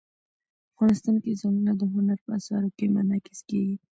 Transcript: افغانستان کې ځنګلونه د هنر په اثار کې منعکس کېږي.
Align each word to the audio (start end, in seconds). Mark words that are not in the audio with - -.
افغانستان 0.73 1.15
کې 1.23 1.37
ځنګلونه 1.41 1.73
د 1.77 1.81
هنر 1.93 2.17
په 2.25 2.31
اثار 2.37 2.63
کې 2.77 2.85
منعکس 2.95 3.39
کېږي. 3.49 3.75